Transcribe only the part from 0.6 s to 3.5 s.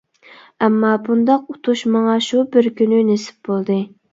ئەمما بۇنداق ئۇتۇش ماڭا شۇ بىر كۈنى نېسىپ